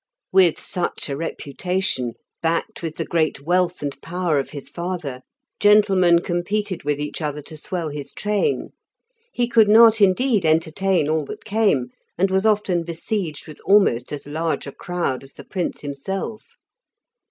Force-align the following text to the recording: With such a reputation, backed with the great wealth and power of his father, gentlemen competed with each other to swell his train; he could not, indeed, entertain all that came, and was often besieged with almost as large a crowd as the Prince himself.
With 0.31 0.59
such 0.59 1.09
a 1.09 1.15
reputation, 1.15 2.15
backed 2.41 2.81
with 2.81 2.95
the 2.95 3.05
great 3.05 3.43
wealth 3.45 3.83
and 3.83 4.01
power 4.01 4.39
of 4.39 4.49
his 4.49 4.67
father, 4.67 5.21
gentlemen 5.59 6.21
competed 6.23 6.83
with 6.83 6.99
each 6.99 7.21
other 7.21 7.43
to 7.43 7.55
swell 7.55 7.89
his 7.89 8.11
train; 8.11 8.69
he 9.31 9.47
could 9.47 9.69
not, 9.69 10.01
indeed, 10.01 10.43
entertain 10.43 11.07
all 11.07 11.23
that 11.25 11.45
came, 11.45 11.89
and 12.17 12.31
was 12.31 12.47
often 12.47 12.81
besieged 12.83 13.45
with 13.45 13.59
almost 13.63 14.11
as 14.11 14.25
large 14.25 14.65
a 14.65 14.71
crowd 14.71 15.21
as 15.23 15.33
the 15.33 15.43
Prince 15.45 15.81
himself. 15.81 16.47